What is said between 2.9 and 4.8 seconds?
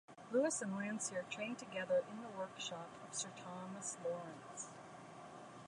of Sir Thomas Lawrence.